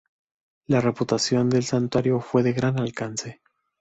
La 0.65 0.81
reputación 0.81 1.47
del 1.47 1.63
santuario 1.63 2.19
fue 2.21 2.41
de 2.41 2.53
gran 2.53 2.79
alcance. 2.79 3.39